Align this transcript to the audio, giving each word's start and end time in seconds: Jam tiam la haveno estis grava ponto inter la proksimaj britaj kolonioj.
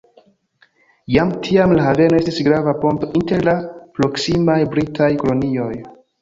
Jam 1.15 1.33
tiam 1.47 1.73
la 1.79 1.83
haveno 1.87 2.21
estis 2.21 2.39
grava 2.47 2.73
ponto 2.85 3.11
inter 3.21 3.45
la 3.49 3.55
proksimaj 4.01 4.57
britaj 4.73 5.13
kolonioj. 5.27 5.71